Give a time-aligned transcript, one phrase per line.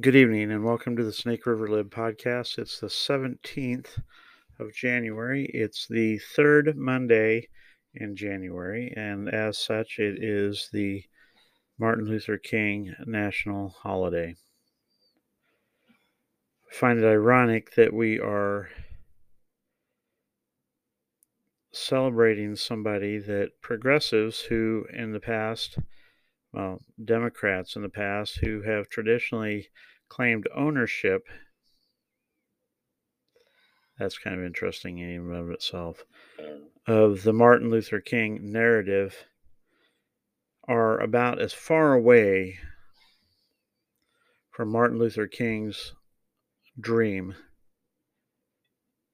[0.00, 2.58] Good evening and welcome to the Snake River Lib podcast.
[2.58, 3.98] It's the 17th
[4.58, 5.44] of January.
[5.52, 7.50] It's the third Monday
[7.92, 11.04] in January, and as such, it is the
[11.78, 14.34] Martin Luther King National Holiday.
[16.70, 18.70] I find it ironic that we are
[21.70, 25.76] celebrating somebody that progressives who in the past
[26.52, 29.68] well, Democrats in the past who have traditionally
[30.08, 31.26] claimed ownership.
[33.98, 36.04] That's kind of interesting in and of itself.
[36.86, 39.24] Of the Martin Luther King narrative
[40.68, 42.58] are about as far away
[44.50, 45.94] from Martin Luther King's
[46.78, 47.34] dream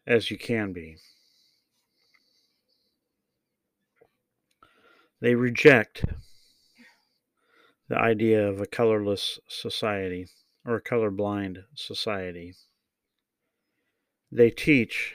[0.06, 0.96] as you can be.
[5.20, 6.04] They reject
[7.88, 10.28] the idea of a colorless society
[10.64, 12.54] or a colorblind society.
[14.30, 15.14] They teach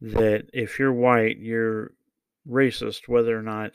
[0.00, 1.92] that if you're white, you're
[2.48, 3.72] racist, whether or not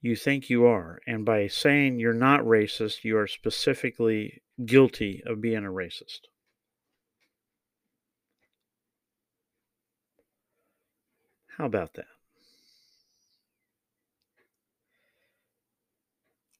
[0.00, 1.00] you think you are.
[1.06, 6.20] And by saying you're not racist, you are specifically guilty of being a racist.
[11.56, 12.13] How about that?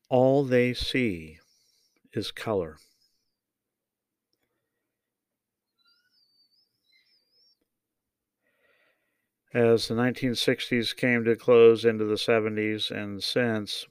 [0.08, 1.38] All they see
[2.12, 2.78] is color.
[9.52, 13.86] As the 1960s came to close into the 70s and since,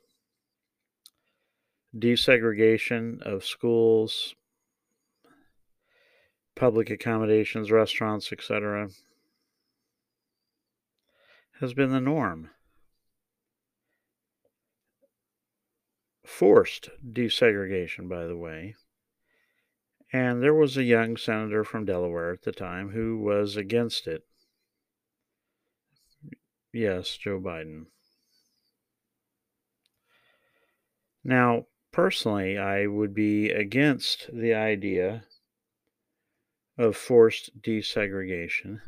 [1.97, 4.35] desegregation of schools,
[6.55, 8.89] public accommodations, restaurants, etc.,
[11.61, 12.49] has been the norm.
[16.33, 18.75] Forced desegregation, by the way.
[20.11, 24.23] And there was a young senator from Delaware at the time who was against it.
[26.71, 27.85] Yes, Joe Biden.
[31.23, 35.25] Now, personally, I would be against the idea
[36.79, 38.81] of forced desegregation.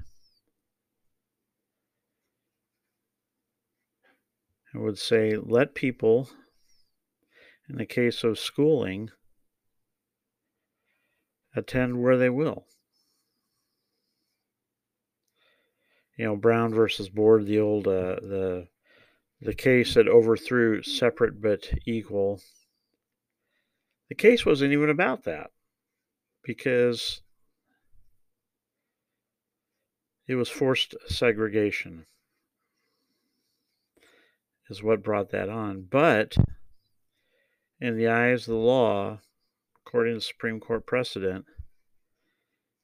[4.74, 6.30] I would say let people
[7.70, 9.12] in the case of schooling,
[11.56, 12.66] attend where they will.
[16.18, 18.68] You know, Brown versus Board, the old uh, the
[19.42, 22.42] the case that overthrew separate but equal.
[24.10, 25.52] The case wasn't even about that
[26.44, 27.22] because
[30.28, 32.06] it was forced segregation
[34.70, 35.88] is what brought that on.
[35.90, 36.38] But
[37.80, 39.20] in the eyes of the law,
[39.86, 41.46] according to Supreme Court precedent,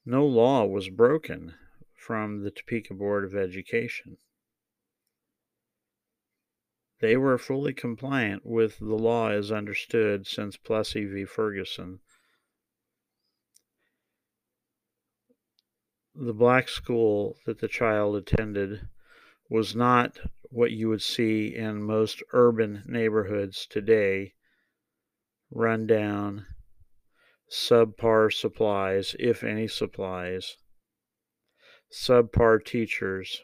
[0.06, 1.53] no law was broken
[1.96, 4.18] from the Topeka Board of Education.
[7.00, 11.25] They were fully compliant with the law as understood since Plessy v.
[11.25, 12.00] Ferguson.
[16.13, 18.88] The black school that the child attended
[19.50, 24.34] was not what you would see in most urban neighborhoods today
[25.51, 26.45] rundown,
[27.51, 30.56] subpar supplies, if any supplies,
[31.91, 33.41] subpar teachers.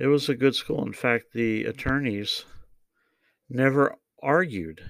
[0.00, 0.84] It was a good school.
[0.86, 2.44] In fact, the attorneys
[3.50, 4.80] never argued.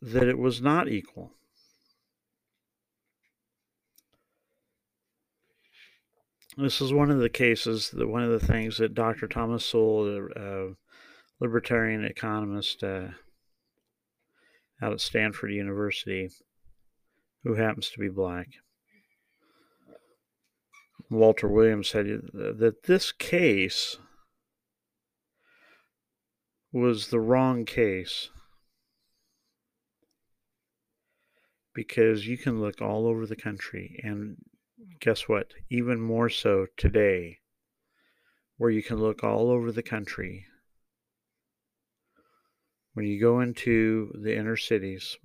[0.00, 1.32] That it was not equal.
[6.56, 9.26] This is one of the cases, that one of the things that Dr.
[9.26, 10.74] Thomas Sowell, a uh,
[11.40, 13.08] libertarian economist uh,
[14.80, 16.30] out at Stanford University,
[17.42, 18.46] who happens to be black,
[21.10, 23.98] Walter Williams said that this case
[26.72, 28.30] was the wrong case
[31.74, 34.36] because you can look all over the country and
[35.00, 35.52] guess what?
[35.70, 37.38] Even more so today,
[38.56, 40.46] where you can look all over the country.
[42.94, 45.16] When you go into the inner cities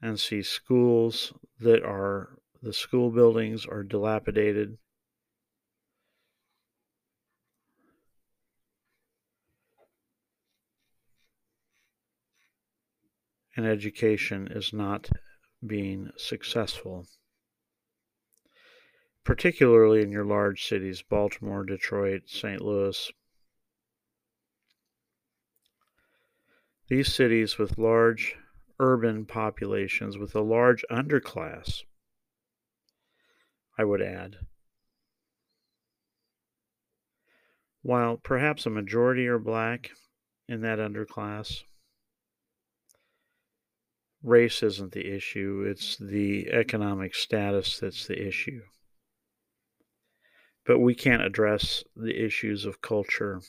[0.00, 4.78] and see schools that are, the school buildings are dilapidated.
[13.56, 15.08] and education is not
[15.66, 17.06] being successful,
[19.24, 22.60] particularly in your large cities Baltimore, Detroit, St.
[22.60, 23.10] Louis.
[26.88, 28.36] These cities with large
[28.78, 31.82] urban populations, with a large underclass,
[33.78, 34.36] I would add.
[37.82, 39.90] While perhaps a majority are black
[40.48, 41.64] in that underclass,
[44.26, 48.60] race isn't the issue, it's the economic status that's the issue.
[50.66, 53.40] But we can't address the issues of culture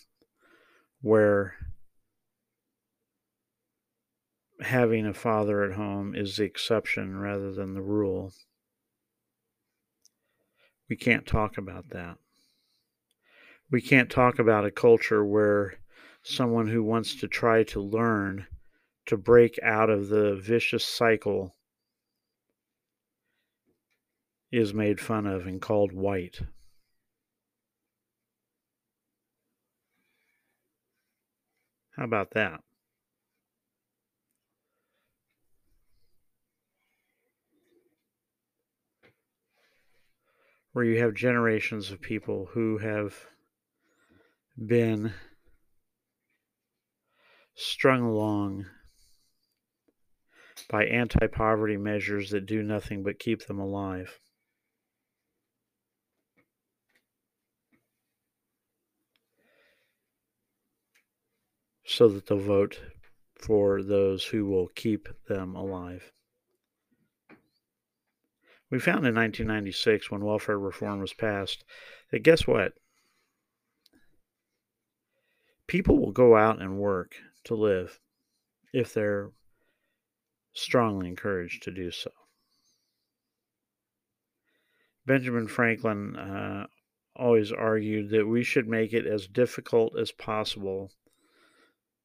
[1.01, 1.56] where
[4.62, 8.33] having a father at home is the exception rather than the rule.
[10.89, 12.18] We can't talk about that.
[13.71, 15.79] We can't talk about a culture where
[16.21, 18.45] someone who wants to try to learn
[19.07, 21.56] to break out of the vicious cycle
[24.51, 26.42] is made fun of and called white.
[31.95, 32.62] How about that?
[40.74, 43.15] Where you have generations of people who have
[44.63, 45.13] been
[47.56, 48.68] strung along
[50.69, 54.19] by anti poverty measures that do nothing but keep them alive.
[61.86, 62.80] So that they'll vote
[63.36, 66.12] for those who will keep them alive.
[68.69, 71.63] We found in 1996, when welfare reform was passed,
[72.12, 72.74] that guess what?
[75.68, 77.15] People will go out and work
[77.45, 78.00] to live
[78.74, 79.31] if they're
[80.57, 82.12] strongly encouraged to do so.
[85.06, 86.68] Benjamin Franklin uh,
[87.15, 90.92] always argued that we should make it as difficult as possible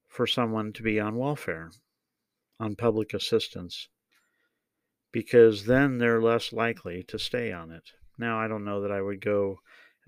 [0.09, 1.71] for someone to be on welfare,
[2.61, 3.89] on public assistance,
[5.11, 7.91] because then they're less likely to stay on it.
[8.19, 9.59] Now, I don't know that I would go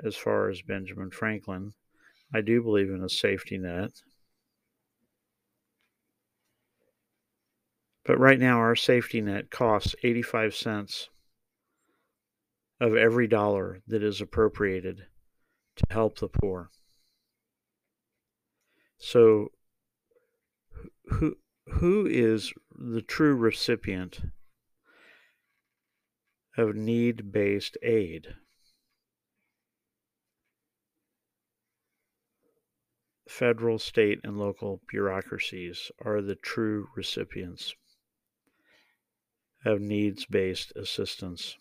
[0.02, 1.73] as far as Benjamin Franklin.
[2.32, 3.90] I do believe in a safety net,
[8.04, 11.08] But right now, our safety net costs 85 cents
[12.78, 15.06] of every dollar that is appropriated
[15.76, 16.70] to help the poor.
[18.98, 19.52] So,
[21.06, 21.36] who,
[21.66, 24.20] who is the true recipient
[26.58, 28.34] of need based aid?
[33.26, 37.74] Federal, state, and local bureaucracies are the true recipients
[39.64, 41.56] of needs based assistance.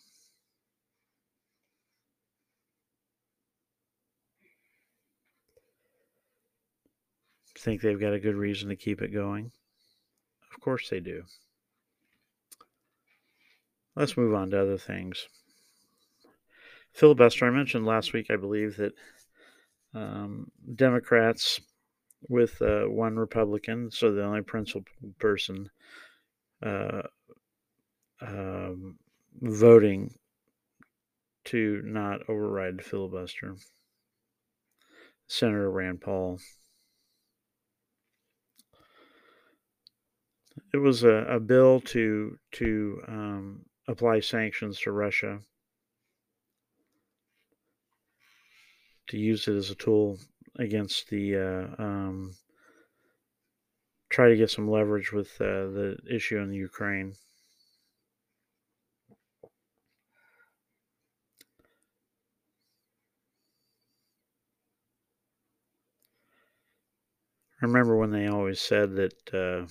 [7.57, 9.51] Think they've got a good reason to keep it going?
[10.53, 11.23] Of course they do.
[13.95, 15.27] Let's move on to other things.
[16.91, 17.45] Filibuster.
[17.45, 18.93] I mentioned last week, I believe, that
[19.93, 21.61] um, Democrats
[22.27, 24.83] with uh, one Republican, so the only principal
[25.19, 25.69] person,
[26.61, 27.03] uh,
[28.25, 28.97] um,
[29.41, 30.13] voting
[31.45, 33.55] to not override the filibuster.
[35.27, 36.39] Senator Rand Paul.
[40.73, 45.39] It was a, a bill to to um, apply sanctions to Russia,
[49.07, 50.19] to use it as a tool
[50.59, 52.35] against the uh, um,
[54.09, 57.15] try to get some leverage with uh, the issue in Ukraine.
[67.63, 69.67] I remember when they always said that uh,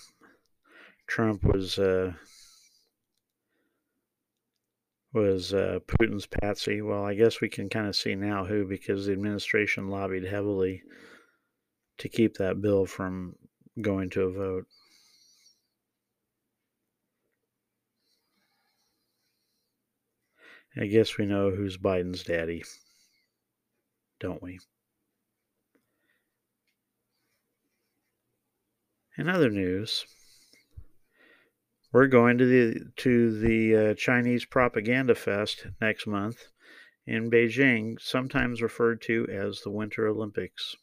[1.07, 2.15] Trump was uh,
[5.13, 6.81] was uh, Putin's patsy.
[6.81, 10.83] Well, I guess we can kind of see now who, because the administration lobbied heavily
[11.99, 13.37] to keep that bill from
[13.83, 14.65] going to a vote.
[20.79, 22.65] I guess we know who's Biden's daddy,
[24.19, 24.61] don't we?
[29.19, 30.07] In other news,
[31.93, 36.49] we're going to the to the uh, Chinese Propaganda Fest next month
[37.07, 40.77] in Beijing, sometimes referred to as the Winter Olympics.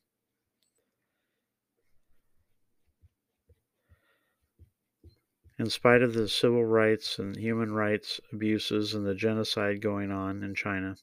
[5.59, 10.41] in spite of the civil rights and human rights abuses and the genocide going on
[10.41, 10.95] in China,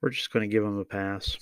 [0.00, 1.38] we're just going to give them a pass.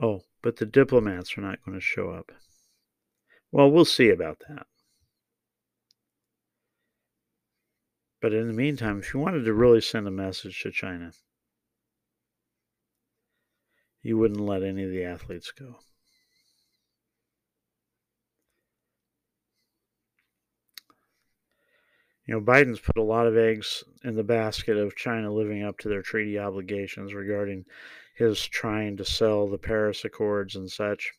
[0.00, 2.30] Oh, but the diplomats are not going to show up.
[3.50, 4.68] Well, we'll see about that.
[8.22, 11.10] But in the meantime, if you wanted to really send a message to China,
[14.02, 15.80] you wouldn't let any of the athletes go.
[22.24, 25.78] You know, Biden's put a lot of eggs in the basket of China living up
[25.78, 27.64] to their treaty obligations regarding
[28.16, 31.12] his trying to sell the Paris Accords and such.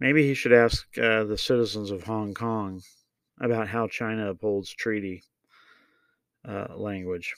[0.00, 2.82] Maybe he should ask uh, the citizens of Hong Kong
[3.40, 5.22] about how China upholds treaty
[6.48, 7.34] uh, language.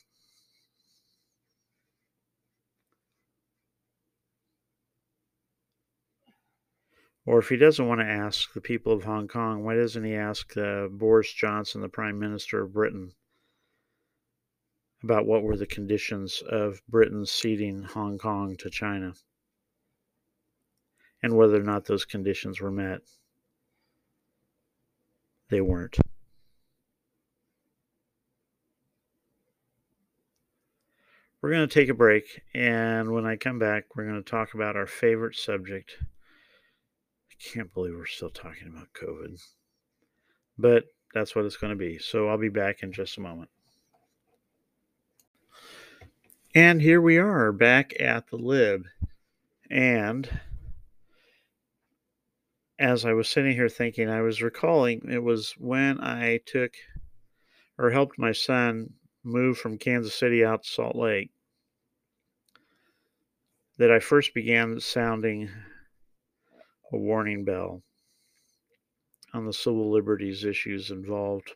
[7.26, 10.14] Or if he doesn't want to ask the people of Hong Kong, why doesn't he
[10.14, 13.12] ask uh, Boris Johnson, the Prime Minister of Britain,
[15.02, 19.14] about what were the conditions of Britain ceding Hong Kong to China
[21.22, 23.00] and whether or not those conditions were met?
[25.48, 25.98] They weren't.
[31.42, 34.52] We're going to take a break, and when I come back, we're going to talk
[34.52, 35.96] about our favorite subject.
[37.30, 39.40] I can't believe we're still talking about COVID,
[40.58, 41.98] but that's what it's going to be.
[41.98, 43.48] So I'll be back in just a moment.
[46.54, 48.86] And here we are back at the lib.
[49.70, 50.28] And
[52.76, 56.72] as I was sitting here thinking, I was recalling it was when I took
[57.78, 61.30] or helped my son move from Kansas City out to Salt Lake
[63.78, 65.48] that I first began sounding
[66.92, 67.80] a warning bell
[69.32, 71.54] on the civil liberties issues involved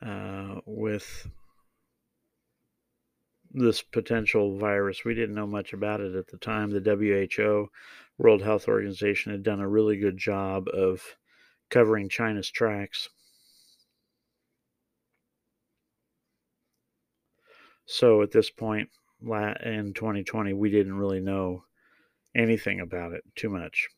[0.00, 1.26] uh, with
[3.50, 5.04] this potential virus.
[5.04, 6.70] We didn't know much about it at the time.
[6.70, 7.70] The WHO,
[8.18, 11.02] World Health Organization, had done a really good job of
[11.70, 13.08] covering China's tracks.
[17.86, 18.90] So at this point
[19.22, 21.64] in 2020, we didn't really know
[22.34, 23.88] anything about it too much.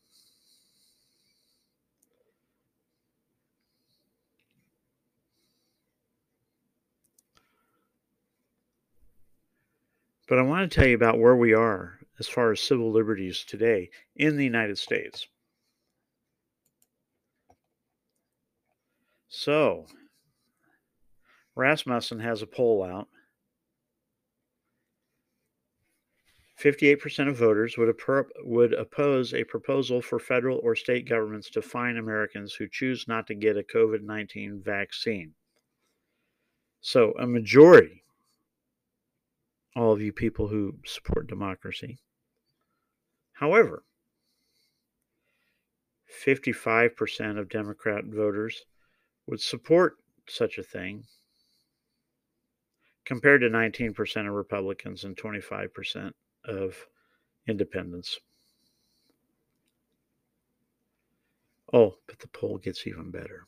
[10.31, 13.43] But I want to tell you about where we are as far as civil liberties
[13.43, 15.27] today in the United States.
[19.27, 19.87] So,
[21.53, 23.09] Rasmussen has a poll out
[26.57, 27.93] 58% of voters would,
[28.45, 33.27] would oppose a proposal for federal or state governments to fine Americans who choose not
[33.27, 35.33] to get a COVID 19 vaccine.
[36.79, 38.00] So, a majority,
[39.75, 41.99] all of you people who support democracy.
[43.33, 43.83] However,
[46.25, 48.65] 55% of Democrat voters
[49.25, 49.97] would support
[50.27, 51.03] such a thing,
[53.05, 56.13] compared to 19% of Republicans and 25%
[56.45, 56.85] of
[57.47, 58.19] independents.
[61.73, 63.47] Oh, but the poll gets even better.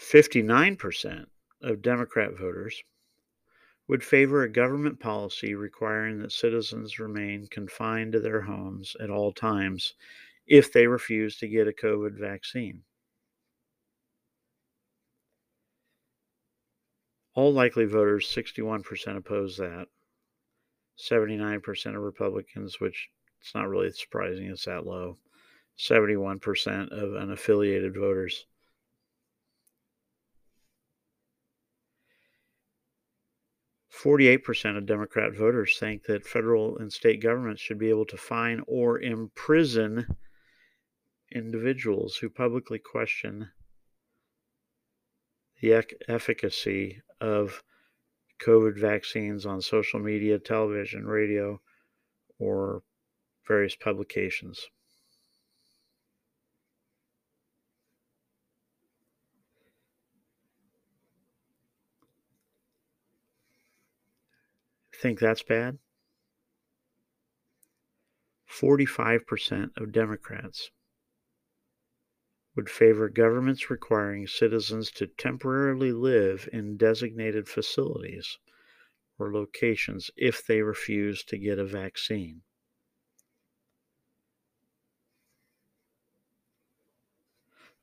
[0.00, 1.26] 59%
[1.62, 2.82] of Democrat voters
[3.88, 9.32] would favor a government policy requiring that citizens remain confined to their homes at all
[9.32, 9.94] times
[10.46, 12.82] if they refuse to get a COVID vaccine.
[17.34, 19.88] All likely voters, 61% oppose that.
[20.98, 25.18] 79% of Republicans, which it's not really surprising it's that low.
[25.78, 28.46] 71% of unaffiliated voters.
[34.06, 38.16] Forty-eight percent of Democrat voters think that federal and state governments should be able to
[38.16, 40.06] fine or imprison
[41.32, 43.50] individuals who publicly question
[45.60, 47.64] the efficacy of
[48.40, 51.60] COVID vaccines on social media, television, radio,
[52.38, 52.84] or
[53.48, 54.68] various publications.
[65.00, 65.78] think that's bad?
[68.50, 70.70] 45% of Democrats
[72.54, 78.38] would favor governments requiring citizens to temporarily live in designated facilities
[79.18, 82.42] or locations if they refuse to get a vaccine.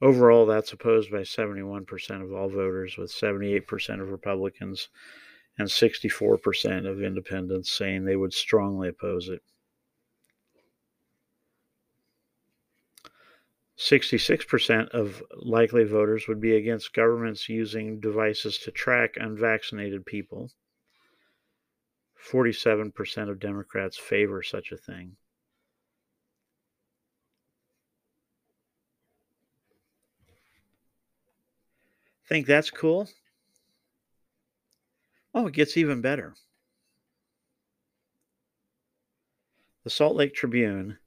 [0.01, 4.89] Overall, that's opposed by 71% of all voters, with 78% of Republicans
[5.57, 9.41] and 64% of independents saying they would strongly oppose it.
[13.77, 20.51] 66% of likely voters would be against governments using devices to track unvaccinated people.
[22.31, 25.17] 47% of Democrats favor such a thing.
[32.25, 33.09] Think that's cool?
[35.33, 36.35] Oh, it gets even better.
[39.83, 40.97] The Salt Lake Tribune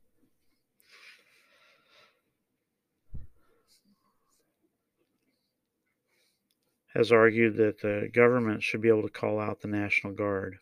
[6.92, 10.58] has argued that the government should be able to call out the National Guard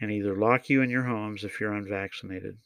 [0.00, 2.58] and either lock you in your homes if you're unvaccinated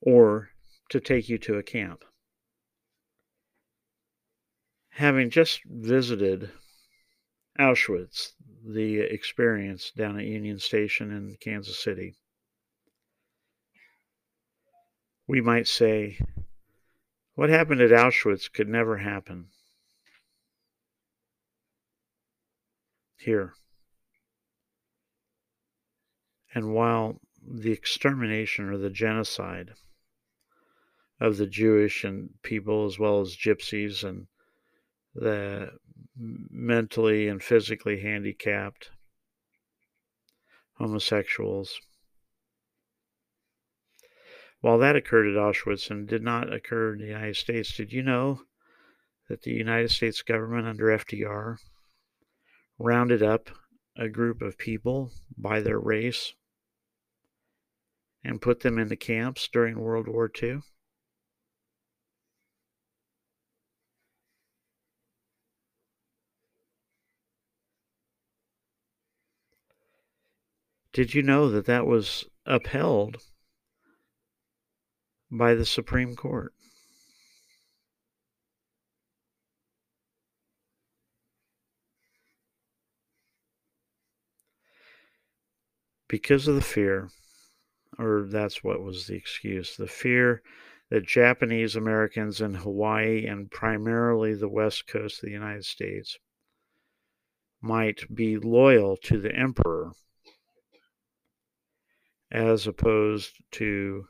[0.00, 0.50] or
[0.88, 2.04] to take you to a camp.
[5.00, 6.50] Having just visited
[7.58, 12.16] Auschwitz, the experience down at Union Station in Kansas City,
[15.26, 16.18] we might say
[17.34, 19.46] what happened at Auschwitz could never happen
[23.16, 23.54] here.
[26.54, 29.70] And while the extermination or the genocide
[31.18, 34.26] of the Jewish and people, as well as gypsies and
[35.14, 35.70] the
[36.16, 38.90] mentally and physically handicapped,
[40.78, 41.80] homosexuals,
[44.60, 48.02] while that occurred at Auschwitz and did not occur in the United States, did you
[48.02, 48.42] know
[49.28, 51.56] that the United States government under FDR
[52.78, 53.50] rounded up
[53.96, 56.34] a group of people by their race
[58.22, 60.60] and put them into camps during World War II?
[70.92, 73.18] Did you know that that was upheld
[75.30, 76.52] by the Supreme Court.
[86.08, 87.08] Because of the fear,
[87.96, 90.42] or that's what was the excuse, the fear
[90.88, 96.18] that Japanese Americans in Hawaii and primarily the west coast of the United States
[97.60, 99.92] might be loyal to the emperor
[102.30, 104.06] as opposed to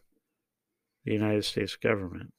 [1.04, 2.32] the United States government.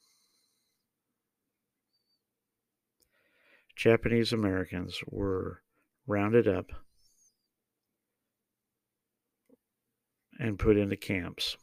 [3.75, 5.63] Japanese Americans were
[6.05, 6.71] rounded up
[10.39, 11.57] and put into camps.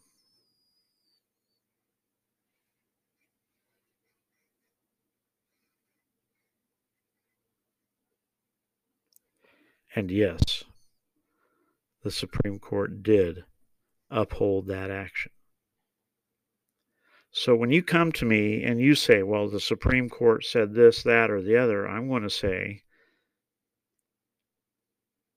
[9.95, 10.65] And yes,
[12.05, 13.45] the Supreme Court did
[14.11, 15.33] uphold that action.
[17.31, 21.03] So when you come to me and you say, well, the Supreme Court said this,
[21.03, 22.83] that, or the other, I'm going to say,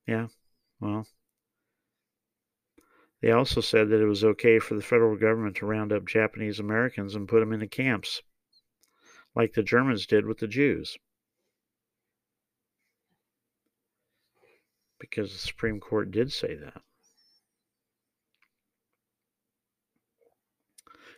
[0.07, 0.27] yeah,
[0.79, 1.05] well,
[3.21, 6.60] they also said that it was okay for the federal government to round up Japanese
[6.60, 8.23] Americans and put them into camps,
[9.36, 10.97] like the Germans did with the Jews.
[14.99, 16.81] Because the Supreme Court did say that.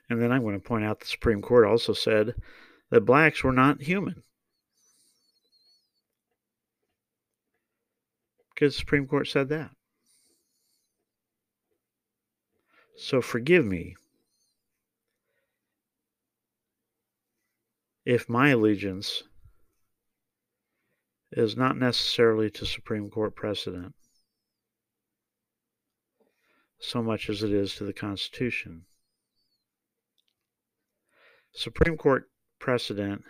[0.09, 2.35] And then I'm going to point out the Supreme Court also said
[2.89, 4.23] that blacks were not human.
[8.53, 9.71] Because the Supreme Court said that.
[12.95, 13.95] So forgive me
[18.05, 19.23] if my allegiance
[21.31, 23.95] is not necessarily to Supreme Court precedent
[26.79, 28.85] so much as it is to the Constitution.
[31.55, 33.23] Supreme Court precedent,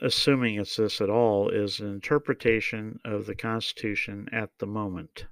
[0.00, 5.26] assuming it's this at all, is an interpretation of the Constitution at the moment.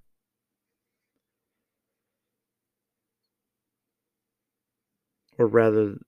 [5.38, 5.98] Or rather,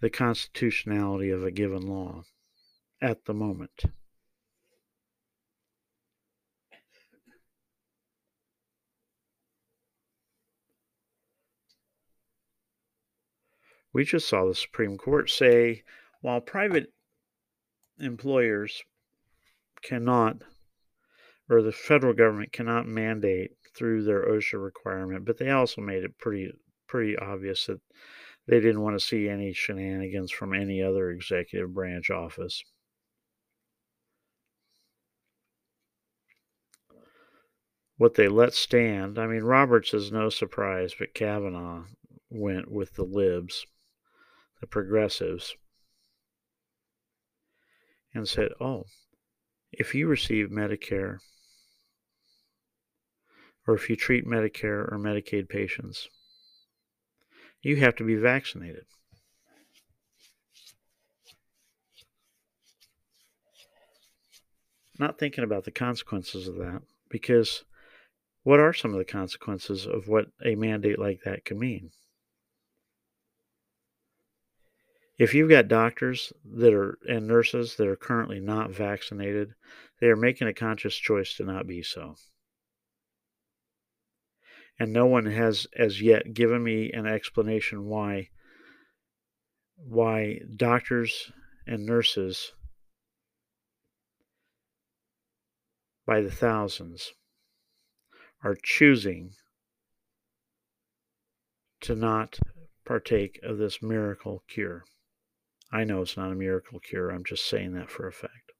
[0.00, 2.24] the constitutionality of a given law
[3.02, 3.84] at the moment.
[13.92, 15.82] We just saw the Supreme Court say
[16.20, 16.92] while private
[17.98, 18.82] employers
[19.82, 20.42] cannot,
[21.48, 26.18] or the federal government cannot mandate through their OSHA requirement, but they also made it
[26.18, 26.52] pretty
[26.86, 27.80] pretty obvious that
[28.46, 32.64] they didn't want to see any shenanigans from any other executive branch office.
[37.96, 41.84] What they let stand, I mean, Roberts is no surprise, but Kavanaugh
[42.30, 43.66] went with the libs,
[44.60, 45.54] the progressives,
[48.14, 48.84] and said, oh,
[49.72, 51.18] if you receive Medicare
[53.66, 56.08] or if you treat Medicare or Medicaid patients,
[57.62, 58.84] you have to be vaccinated.
[64.98, 67.64] Not thinking about the consequences of that, because
[68.42, 71.90] what are some of the consequences of what a mandate like that could mean?
[75.20, 79.54] If you've got doctors that are and nurses that are currently not vaccinated,
[80.00, 82.14] they are making a conscious choice to not be so.
[84.78, 88.30] And no one has as yet given me an explanation why
[89.76, 91.30] why doctors
[91.66, 92.54] and nurses
[96.06, 97.12] by the thousands
[98.42, 99.32] are choosing
[101.82, 102.38] to not
[102.86, 104.82] partake of this miracle cure.
[105.72, 108.52] I know it's not a miracle cure, I'm just saying that for a fact.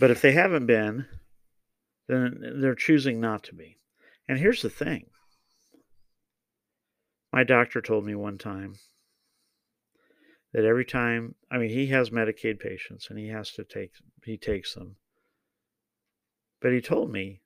[0.00, 1.06] But if they haven't been,
[2.08, 3.78] then they're choosing not to be.
[4.28, 5.06] And here's the thing
[7.32, 8.76] my doctor told me one time
[10.52, 13.90] that every time, I mean, he has Medicaid patients and he has to take,
[14.24, 14.96] he takes them.
[16.60, 17.40] But he told me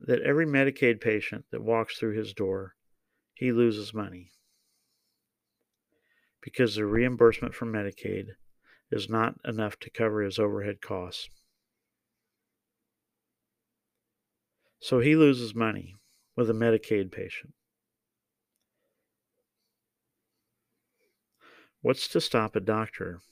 [0.00, 2.74] that every Medicaid patient that walks through his door
[3.40, 4.30] he loses money
[6.42, 8.32] because the reimbursement from Medicaid
[8.92, 11.30] is not enough to cover his overhead costs.
[14.78, 15.96] So he loses money
[16.36, 17.54] with a Medicaid patient.
[21.80, 23.22] What's to stop a doctor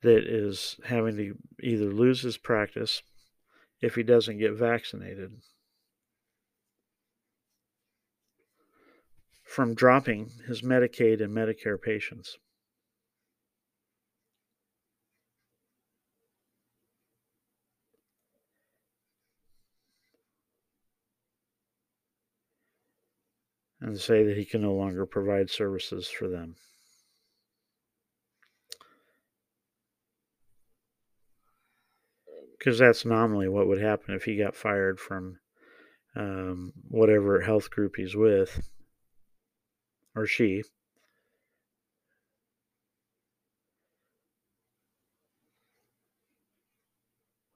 [0.00, 3.00] that is having to either lose his practice
[3.80, 5.34] if he doesn't get vaccinated
[9.52, 12.38] from dropping his Medicaid and Medicare patients.
[23.78, 26.54] and say that he can no longer provide services for them.
[32.56, 35.40] Because that's nominally what would happen if he got fired from
[36.14, 38.70] um, whatever health group he's with
[40.14, 40.62] or she.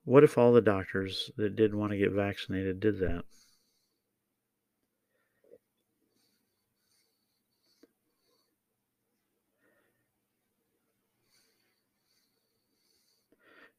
[0.05, 3.25] What if all the doctors that did want to get vaccinated did that?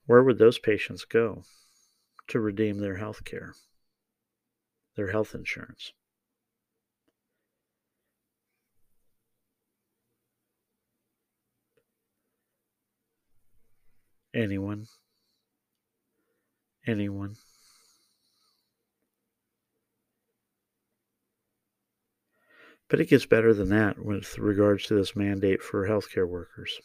[0.06, 1.44] Where would those patients go
[2.28, 3.56] to redeem their health care,
[4.96, 5.94] their health insurance?
[14.38, 14.86] Anyone,
[16.86, 17.36] anyone.
[22.90, 26.80] But it gets better than that with regards to this mandate for healthcare workers.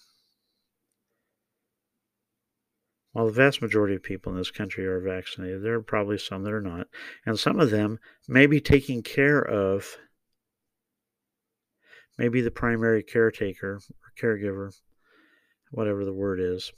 [3.13, 6.43] While the vast majority of people in this country are vaccinated, there are probably some
[6.45, 6.89] that are not.
[7.27, 9.99] And some of them may be taking care of
[12.19, 14.73] maybe the primary caretaker or caregiver,
[15.71, 16.73] whatever the word is,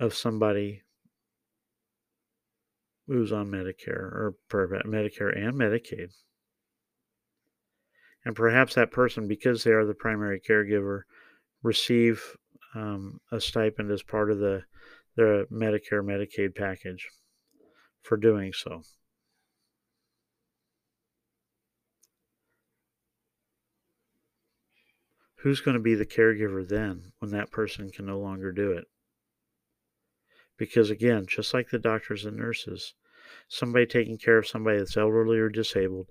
[0.00, 0.82] of somebody
[3.06, 6.12] who's on Medicare or Medicare and Medicaid.
[8.24, 11.02] And perhaps that person, because they are the primary caregiver,
[11.62, 12.36] receive
[12.74, 14.62] um, a stipend as part of the
[15.16, 17.08] their Medicare Medicaid package
[18.02, 18.82] for doing so.
[25.36, 28.86] Who's going to be the caregiver then when that person can no longer do it?
[30.60, 32.92] Because again, just like the doctors and nurses,
[33.48, 36.10] somebody taking care of somebody that's elderly or disabled,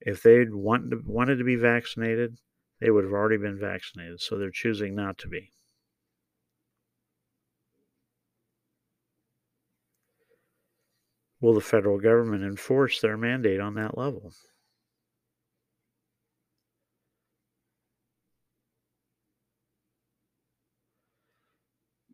[0.00, 2.38] if they wanted wanted to be vaccinated,
[2.80, 4.20] they would have already been vaccinated.
[4.20, 5.50] So they're choosing not to be.
[11.40, 14.32] Will the federal government enforce their mandate on that level?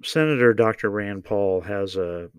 [0.09, 0.89] Senator Dr.
[0.89, 2.31] Rand Paul has a,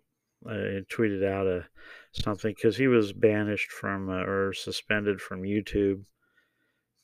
[0.48, 1.68] a tweeted out a
[2.12, 6.06] something because he was banished from uh, or suspended from YouTube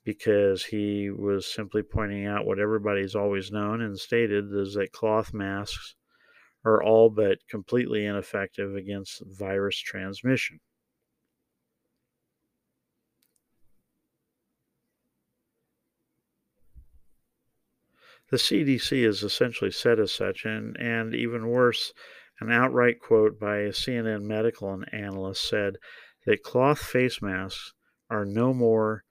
[0.04, 5.36] because he was simply pointing out what everybody's always known and stated is that cloth
[5.36, 5.94] masks
[6.66, 10.60] are all but completely ineffective against virus transmission.
[18.32, 21.94] The CDC is essentially said as such, and, and even worse,
[22.40, 25.78] an outright quote by a CNN medical analyst said
[26.26, 27.74] that cloth face masks
[28.10, 29.04] are no more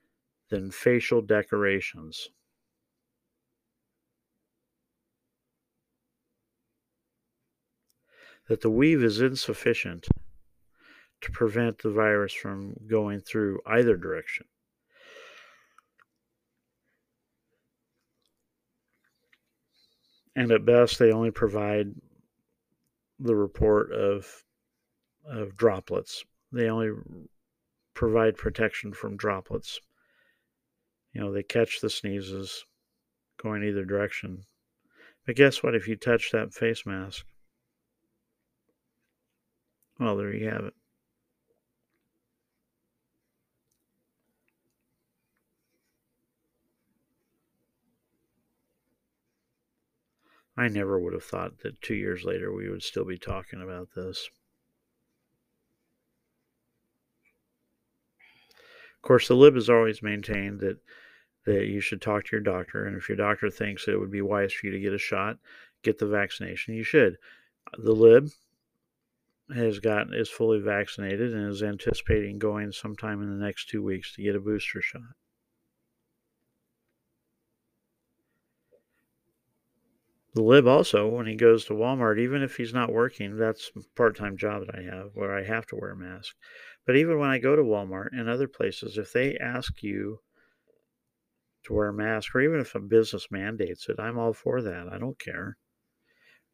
[0.50, 2.28] than facial decorations.
[8.48, 10.06] That the weave is insufficient
[11.22, 14.46] to prevent the virus from going through either direction.
[20.36, 21.94] And at best, they only provide
[23.18, 24.44] the report of
[25.24, 26.24] of droplets.
[26.52, 26.90] They only
[27.94, 29.80] provide protection from droplets.
[31.12, 32.64] You know, they catch the sneezes
[33.42, 34.44] going either direction.
[35.26, 35.74] But guess what?
[35.74, 37.24] If you touch that face mask,
[39.98, 40.74] well, there you have it.
[50.56, 53.88] I never would have thought that two years later we would still be talking about
[53.94, 54.28] this.
[58.96, 60.78] Of course, the lib has always maintained that
[61.44, 64.22] that you should talk to your doctor, and if your doctor thinks it would be
[64.22, 65.38] wise for you to get a shot,
[65.82, 66.74] get the vaccination.
[66.74, 67.18] You should.
[67.76, 68.30] The lib
[69.54, 74.14] has gotten is fully vaccinated and is anticipating going sometime in the next two weeks
[74.14, 75.02] to get a booster shot.
[80.34, 84.36] The lib also when he goes to walmart even if he's not working that's part-time
[84.36, 86.34] job that i have where i have to wear a mask.
[86.86, 90.18] But even when i go to walmart and other places if they ask you
[91.64, 94.88] to wear a mask or even if a business mandates it i'm all for that.
[94.92, 95.56] I don't care.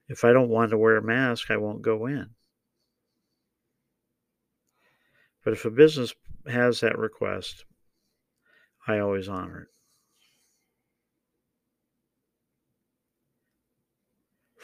[0.08, 2.30] If i don't want to wear a mask i won't go in.
[5.42, 6.14] But if a business
[6.46, 7.64] has that request
[8.86, 9.68] i always honor it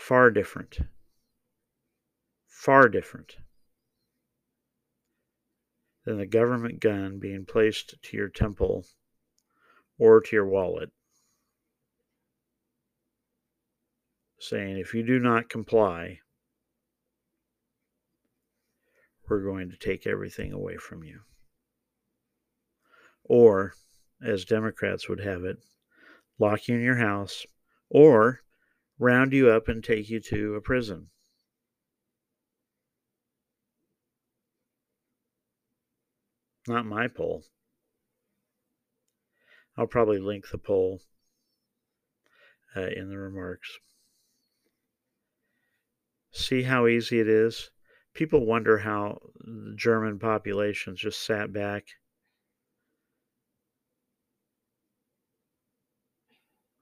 [0.06, 0.78] Far different.
[2.46, 3.38] Far different
[6.04, 8.86] than the government gun being placed to your temple
[9.98, 10.92] or to your wallet,
[14.38, 16.20] saying, if you do not comply,
[19.28, 21.22] we're going to take everything away from you.
[23.24, 23.74] Or,
[24.24, 25.56] as Democrats would have it,
[26.38, 27.44] lock you in your house,
[27.90, 28.42] or
[28.98, 31.08] round you up and take you to a prison.
[36.68, 37.44] Not my poll.
[39.76, 41.00] I'll probably link the poll
[42.74, 43.78] uh, in the remarks.
[46.32, 47.70] See how easy it is?
[48.14, 51.84] People wonder how the German populations just sat back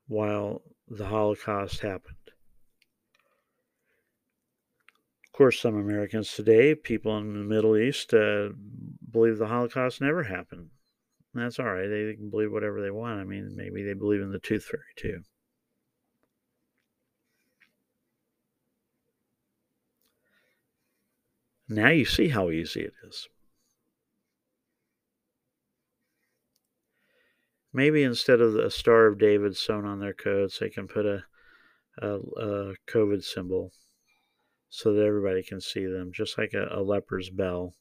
[0.06, 0.62] while
[0.96, 2.16] the Holocaust happened.
[5.26, 8.50] Of course, some Americans today, people in the Middle East, uh,
[9.10, 10.70] believe the Holocaust never happened.
[11.34, 11.88] That's all right.
[11.88, 13.20] They can believe whatever they want.
[13.20, 15.22] I mean, maybe they believe in the tooth fairy too.
[21.68, 23.28] Now you see how easy it is.
[27.76, 31.24] Maybe instead of a Star of David sewn on their coats, they can put a,
[31.98, 33.72] a, a COVID symbol
[34.68, 37.74] so that everybody can see them, just like a, a leper's bell.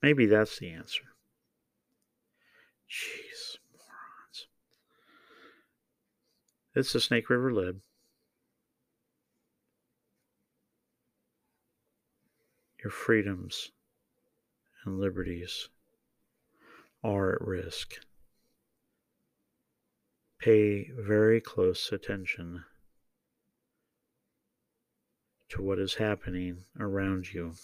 [0.00, 1.02] Maybe that's the answer.
[2.88, 4.46] Jeez, morons.
[6.76, 7.80] It's the Snake River Lib.
[12.86, 13.72] Your freedoms
[14.84, 15.68] and liberties
[17.02, 17.94] are at risk.
[20.38, 22.62] Pay very close attention
[25.48, 27.54] to what is happening around you.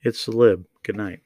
[0.00, 0.64] It's lib.
[0.84, 1.25] Good night.